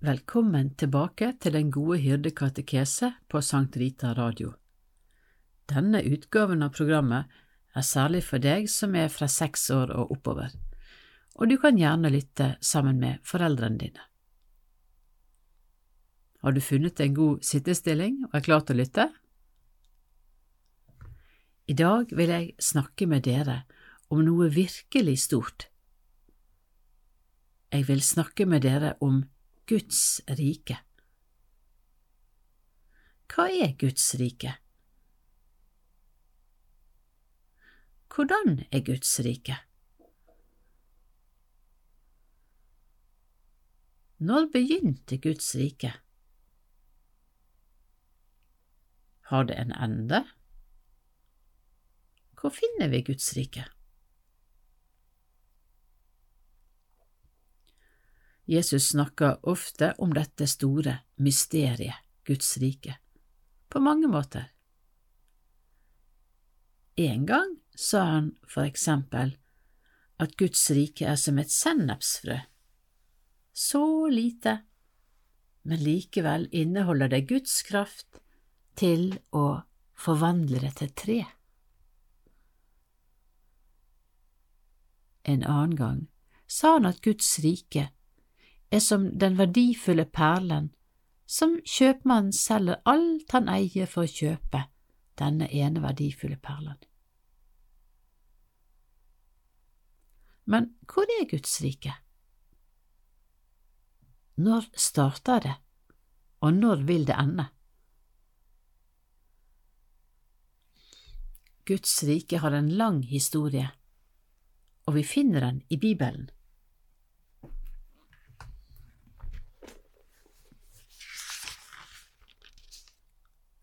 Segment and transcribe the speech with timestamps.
[0.00, 4.54] Velkommen tilbake til Den gode hyrde katekese på Sankt Rita Radio.
[5.68, 7.26] Denne utgaven av programmet
[7.76, 10.54] er særlig for deg som er fra seks år og oppover,
[11.36, 14.06] og du kan gjerne lytte sammen med foreldrene dine.
[16.40, 19.06] Har du funnet en god sittestilling og er klar til å lytte?
[21.68, 23.58] I dag vil jeg snakke med dere
[24.08, 25.68] om noe virkelig stort.
[27.68, 29.20] Jeg vil snakke med dere om
[29.70, 30.80] Guds rike.
[33.30, 34.56] Hva er Guds rike?
[38.10, 39.60] Hvordan er Guds rike?
[44.18, 45.94] Når begynte Guds rike?
[49.30, 50.24] Har det en ende?
[52.40, 53.70] Hvor finner vi Guds rike?
[58.50, 61.94] Jesus snakker ofte om dette store mysteriet,
[62.26, 62.96] Guds rike,
[63.68, 64.48] på mange måter.
[66.98, 69.36] En gang sa han for eksempel
[70.18, 72.40] at Guds rike er som et sennepsfrø,
[73.54, 74.56] så lite,
[75.62, 78.18] men likevel inneholder det Guds kraft
[78.74, 79.62] til å
[79.94, 81.20] forvandle det til tre.
[85.22, 86.04] En annen gang
[86.50, 87.86] sa han at Guds rike
[88.70, 90.70] er som den verdifulle perlen
[91.30, 94.64] som kjøpmannen selger alt han eier for å kjøpe
[95.20, 96.78] denne ene verdifulle perlen.
[100.50, 101.92] Men hvor er Guds rike?
[104.40, 105.54] Når starter det,
[106.42, 107.46] og når vil det ende?
[111.68, 113.68] Guds rike har en lang historie,
[114.88, 116.30] og vi finner den i Bibelen.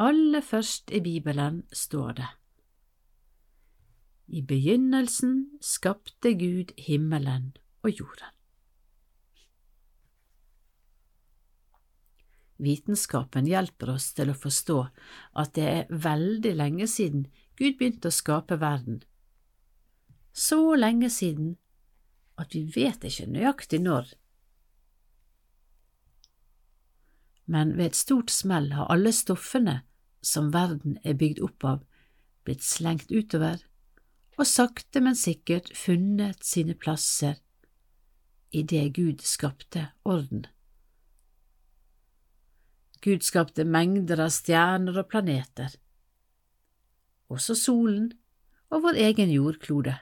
[0.00, 2.28] Aller først i Bibelen står det
[4.32, 7.50] I begynnelsen skapte Gud himmelen
[7.82, 8.30] og jorden.
[12.56, 14.78] Vitenskapen hjelper oss til å forstå
[15.42, 17.26] at det er veldig lenge siden
[17.60, 19.02] Gud begynte å skape verden.
[20.32, 21.58] Så lenge siden
[22.40, 24.08] at vi vet ikke nøyaktig når.
[27.44, 29.82] Men ved et stort smell har alle stoffene
[30.22, 31.82] som verden er bygd opp av,
[32.44, 33.62] blitt slengt utover
[34.40, 37.36] og sakte, men sikkert funnet sine plasser
[38.56, 40.46] i det Gud skapte orden.
[43.00, 45.72] Gud skapte mengder av stjerner og planeter,
[47.30, 48.10] også solen
[48.70, 49.94] og vår egen jordklode.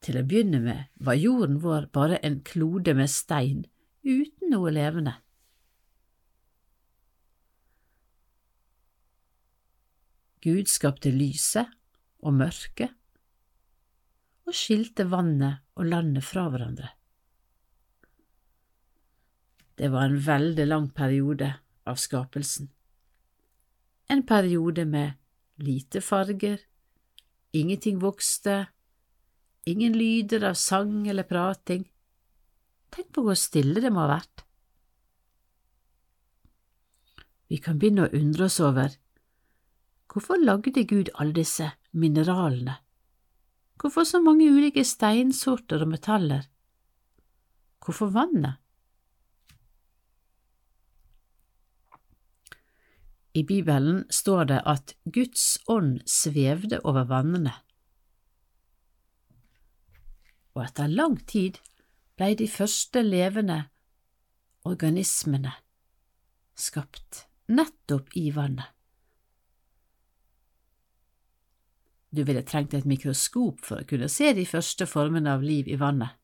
[0.00, 3.66] Til å begynne med var jorden vår bare en klode med stein
[4.02, 5.18] uten noe levende.
[10.40, 11.68] Gud skapte lyset
[12.24, 12.94] og mørket
[14.48, 16.88] og skilte vannet og landet fra hverandre.
[19.76, 21.48] Det var en veldig lang periode
[21.88, 22.70] av skapelsen.
[24.10, 25.14] En periode med
[25.62, 26.58] lite farger,
[27.52, 28.66] ingenting vokste,
[29.68, 31.84] ingen lyder av sang eller prating.
[32.90, 34.44] Tenk på hvor stille det må ha vært.
[37.50, 38.96] Vi kan begynne å undre oss over
[40.10, 42.76] Hvorfor lagde Gud alle disse mineralene?
[43.80, 46.42] Hvorfor så mange ulike steinsorter og metaller?
[47.84, 48.58] Hvorfor vannet?
[53.34, 57.52] I Bibelen står det at Guds ånd svevde over vannene,
[60.54, 61.60] og etter lang tid
[62.18, 63.60] blei de første levende
[64.66, 65.54] organismene
[66.58, 67.22] skapt
[67.54, 68.79] nettopp i vannet.
[72.10, 75.78] Du ville trengt et mikroskop for å kunne se de første formene av liv i
[75.78, 76.16] vannet.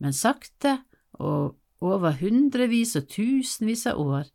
[0.00, 0.78] Men sakte
[1.20, 4.30] og over hundrevis og tusenvis av år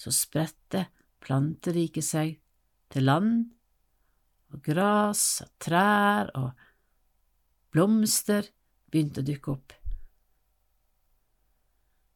[0.00, 0.86] så spredte
[1.24, 2.36] planteriket seg
[2.92, 3.46] til land,
[4.54, 6.52] og gras og trær og
[7.74, 8.46] blomster
[8.92, 9.74] begynte å dukke opp.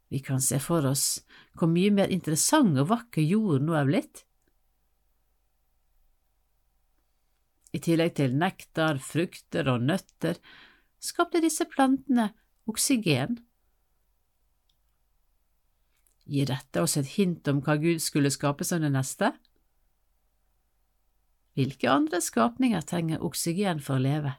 [0.09, 1.19] Vi kan se for oss
[1.59, 4.23] hvor mye mer interessant og vakker jorden nå er blitt.
[7.79, 10.41] I tillegg til nektar, frukter og nøtter
[10.99, 12.33] skapte disse plantene
[12.69, 13.39] oksygen.
[16.29, 19.31] Gir dette oss et hint om hva Gud skulle skape som det neste?
[21.55, 24.35] Hvilke andre skapninger trenger oksygen for å leve?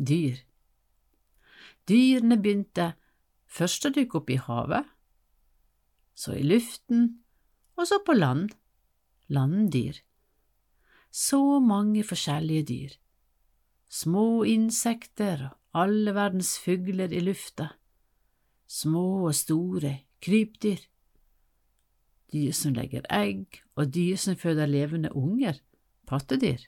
[0.00, 0.40] dyr.
[1.88, 2.92] Dyrene begynte
[3.50, 4.86] først å dukke opp i havet,
[6.14, 7.20] så i luften,
[7.76, 8.54] og så på land,
[9.32, 10.00] landdyr.
[11.10, 12.92] Så mange forskjellige dyr,
[13.90, 17.72] små insekter og alle verdens fugler i lufta,
[18.70, 20.84] små og store krypdyr,
[22.30, 25.58] dyr som legger egg og dyr som føder levende unger,
[26.06, 26.62] pattedyr.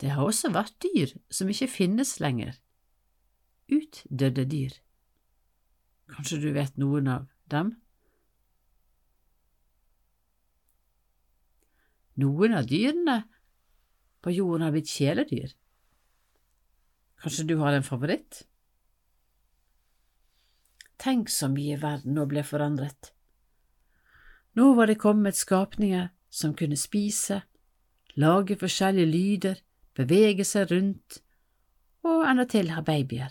[0.00, 2.56] Det har også vært dyr som ikke finnes lenger,
[3.72, 4.76] utdødde dyr.
[6.10, 7.76] Kanskje du vet noen av dem?
[12.18, 13.22] Noen av dyrene
[14.20, 15.54] på jorden har blitt kjæledyr.
[17.20, 18.44] Kanskje du har en favoritt?
[21.00, 23.12] Tenk så mye verden nå ble forandret.
[24.56, 27.42] Nå var det kommet skapninger som kunne spise,
[28.20, 29.60] lage forskjellige lyder,
[29.96, 31.20] bevege seg rundt
[32.06, 33.30] og endatil ha babyer.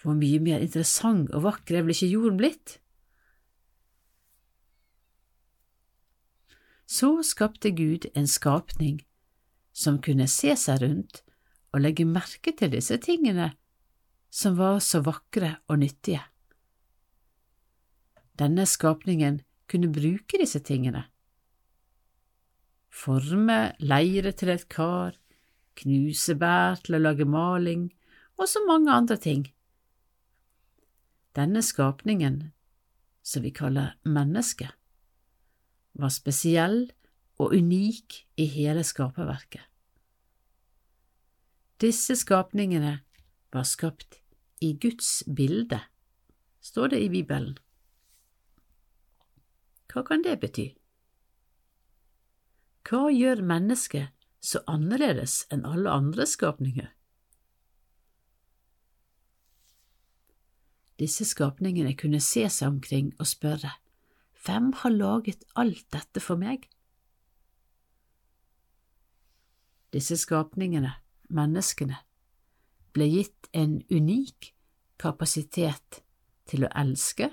[0.00, 2.79] Hvor mye mer interessant og vakker er vel ikke jorden blitt?
[6.90, 8.98] Så skapte Gud en skapning
[9.72, 11.20] som kunne se seg rundt
[11.70, 13.52] og legge merke til disse tingene
[14.30, 16.22] som var så vakre og nyttige.
[18.38, 19.38] Denne skapningen
[19.70, 21.04] kunne bruke disse tingene.
[22.90, 25.14] Forme leire til et kar,
[25.78, 27.86] knuse bær til å lage maling
[28.40, 29.46] og så mange andre ting.
[31.38, 32.50] Denne skapningen,
[33.22, 34.74] som vi kaller mennesket,
[36.00, 36.90] var spesiell
[37.40, 39.64] og unik i hele skaperverket.
[41.80, 42.98] Disse skapningene
[43.52, 44.20] var skapt
[44.60, 45.80] i Guds bilde,
[46.60, 47.56] står det i Bibelen.
[49.88, 50.68] Hva kan det bety?
[52.84, 54.12] Hva gjør mennesket
[54.44, 56.90] så annerledes enn alle andre skapninger?
[61.00, 63.72] Disse skapningene kunne se seg omkring og spørre,
[64.44, 66.64] Hvem har laget alt dette for meg?
[69.92, 70.94] Disse skapningene,
[71.28, 71.98] menneskene,
[72.94, 74.52] ble gitt en unik
[75.00, 76.00] kapasitet
[76.48, 77.28] til å elske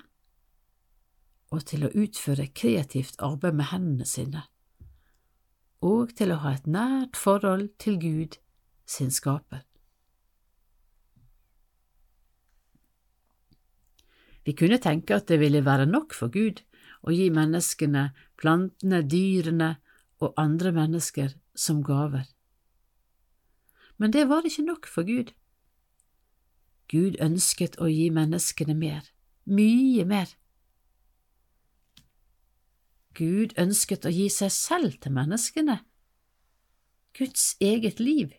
[1.53, 4.43] og til å utføre kreativt arbeid med hendene sine,
[5.79, 8.35] og til å ha et nært forhold til Gud,
[8.87, 9.63] sin skaper.
[14.47, 16.63] Vi kunne tenke at det ville være nok for Gud
[17.07, 18.09] å gi menneskene,
[18.39, 19.75] plantene, dyrene
[20.19, 22.27] og andre mennesker som gaver.
[23.97, 25.31] Men det var ikke nok for Gud.
[26.91, 29.07] Gud ønsket å gi menneskene mer,
[29.49, 30.35] mye mer.
[33.17, 35.79] Gud ønsket å gi seg selv til menneskene,
[37.17, 38.35] Guds eget liv.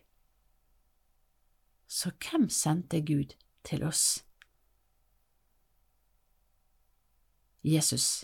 [1.89, 3.35] Så hvem sendte Gud
[3.67, 4.21] til oss?
[7.65, 8.23] Jesus,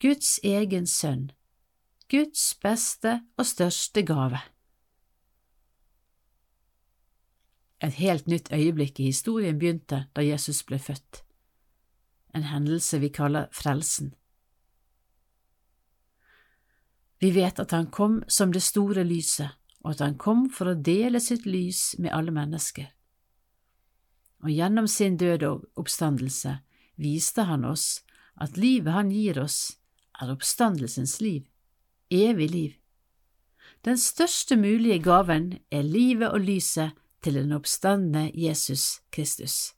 [0.00, 1.26] Guds egen sønn,
[2.08, 4.38] Guds beste og største gave.
[7.84, 11.20] Et helt nytt øyeblikk i historien begynte da Jesus ble født,
[12.32, 14.14] en hendelse vi kaller frelsen.
[17.20, 19.50] Vi vet at han kom som det store lyset,
[19.84, 22.88] og at han kom for å dele sitt lys med alle mennesker.
[24.40, 26.56] Og gjennom sin død og oppstandelse
[26.96, 28.00] viste han oss
[28.40, 29.76] at livet han gir oss,
[30.20, 31.46] er oppstandelsens liv,
[32.10, 32.72] evig liv.
[33.84, 36.92] Den største mulige gaven er livet og lyset
[37.24, 39.74] til den oppstandende Jesus Kristus.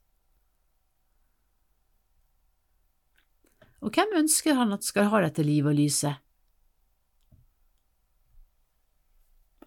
[3.83, 6.19] Og hvem ønsker han at skal ha dette livet og lyset?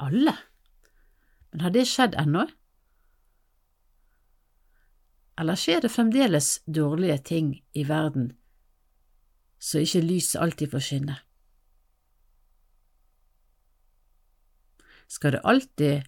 [0.01, 0.33] Alle.
[1.53, 2.47] Men har det skjedd ennå?
[5.37, 8.33] Eller skjer det fremdeles dårlige ting i verden
[9.59, 11.17] så ikke lyset alltid får skinne.
[15.09, 16.07] Skal det alltid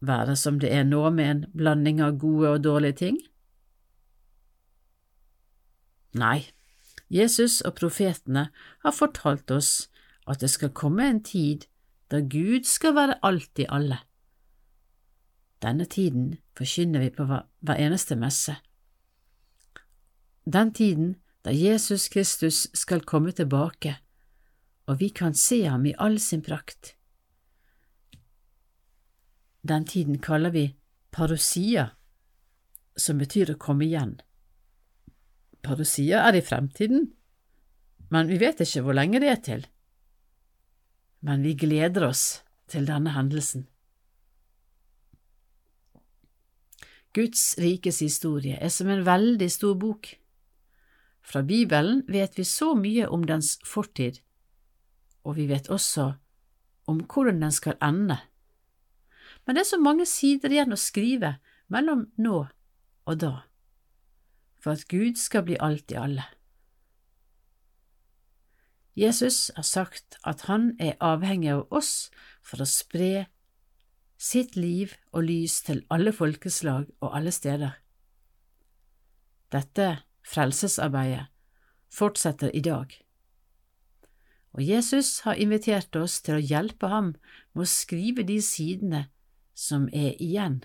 [0.00, 3.18] være som det er nå, med en blanding av gode og dårlige ting?
[6.16, 6.48] Nei,
[7.12, 8.48] Jesus og profetene
[8.82, 9.88] har fortalt oss
[10.26, 11.68] at det skal komme en tid
[12.10, 13.98] da Gud skal være alt i alle.
[15.62, 18.56] Denne tiden forkynner vi på hver eneste messe.
[20.46, 23.92] Den tiden da Jesus Kristus skal komme tilbake,
[24.90, 26.96] og vi kan se ham i all sin prakt.
[29.62, 30.64] Den tiden kaller vi
[31.14, 31.92] parosia,
[32.98, 34.16] som betyr å komme igjen.
[35.62, 37.12] Parosia er i fremtiden,
[38.10, 39.64] men vi vet ikke hvor lenge det er til.
[41.22, 42.26] Men vi gleder oss
[42.66, 43.68] til denne hendelsen.
[47.14, 50.16] Guds rikes historie er som en veldig stor bok.
[51.26, 54.20] Fra Bibelen vet vi så mye om dens fortid,
[55.26, 56.12] og vi vet også
[56.86, 58.20] om hvordan den skal ende.
[59.44, 62.44] Men det er så mange sider igjen å skrive mellom nå
[63.06, 63.32] og da,
[64.62, 66.28] for at Gud skal bli alt i alle.
[68.96, 72.08] Jesus har sagt at han er avhengig av oss
[72.40, 73.26] for å spre
[74.16, 77.74] sitt liv og lys til alle folkeslag og alle steder.
[79.52, 79.90] Dette
[80.26, 81.28] frelsesarbeidet
[81.92, 82.90] fortsetter i dag,
[84.56, 87.12] og Jesus har invitert oss til å hjelpe ham
[87.52, 89.06] med å skrive de sidene
[89.56, 90.62] som er igjen,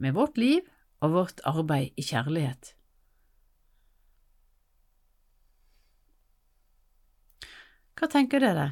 [0.00, 0.62] med vårt liv
[1.02, 2.74] og vårt arbeid i kjærlighet.
[7.98, 8.68] Hva tenker dere?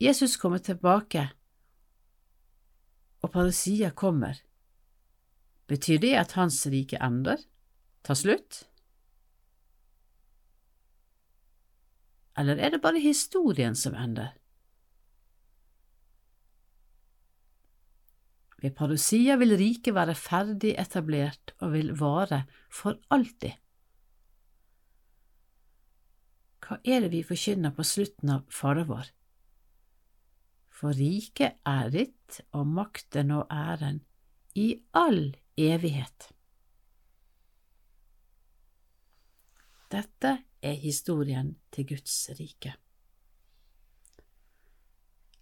[0.00, 1.26] Jesus kommer tilbake,
[3.20, 4.38] og parousia kommer.
[5.70, 7.38] Betyr det at hans rike ender,
[8.02, 8.64] tar slutt?
[12.40, 14.32] Eller er det bare historien som ender?
[18.60, 23.54] Ved parousia vil riket være ferdig etablert og vil vare for alltid.
[26.60, 29.08] Hva er det vi forkynner på slutten av Fader vår?
[30.80, 34.02] For riket er ditt, og makten og æren,
[34.54, 36.30] i all evighet.
[39.90, 42.74] Dette er historien til Guds rike.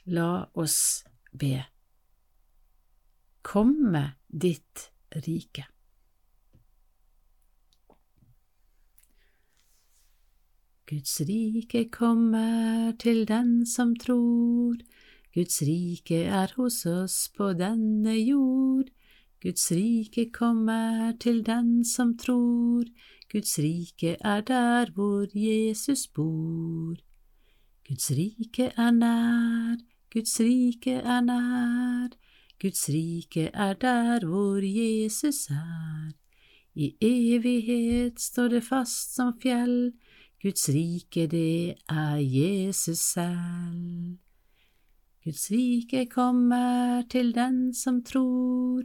[0.08, 1.58] La oss be.
[3.44, 4.88] Komme ditt
[5.26, 5.66] rike.
[10.88, 14.80] Guds rike kommer til den som tror.
[15.36, 18.88] Guds rike er hos oss på denne jord.
[19.42, 22.84] Guds rike kommer til den som tror.
[23.32, 26.96] Guds rike er der hvor Jesus bor.
[27.88, 29.76] Guds rike er nær,
[30.12, 32.08] Guds rike er nær.
[32.60, 36.12] Guds rike er der hvor Jesus er.
[36.74, 39.92] I evighet står det fast som fjell.
[40.42, 44.18] Guds rike, det er Jesus selv.
[45.24, 48.82] Guds rike kommer til den som tror.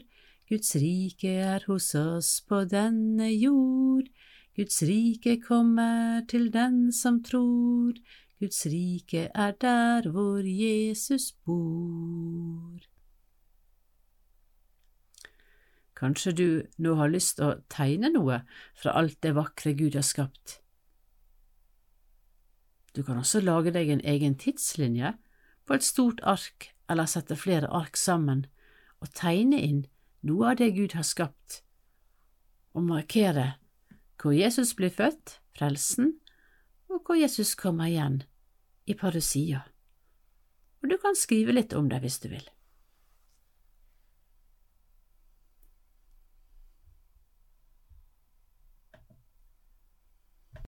[0.49, 4.09] Guds rike er hos oss på denne jord.
[4.57, 7.95] Guds rike kommer til den som tror.
[8.39, 12.83] Guds rike er der hvor Jesus bor.
[15.95, 16.47] Kanskje du
[16.83, 18.41] nå har lyst til å tegne noe
[18.75, 20.59] fra alt det vakre Gud har skapt.
[22.93, 25.15] Du kan også lage deg en egen tidslinje
[25.65, 28.43] på et stort ark eller sette flere ark sammen
[28.99, 29.85] og tegne inn
[30.23, 31.61] noe av det Gud har skapt,
[32.73, 33.53] og markere
[34.21, 36.13] hvor Jesus blir født, frelsen,
[36.87, 38.21] og hvor Jesus kommer igjen,
[38.87, 39.65] i parousia.
[40.83, 42.45] Og du kan skrive litt om det hvis du vil.